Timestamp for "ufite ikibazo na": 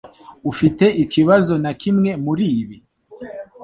0.51-1.71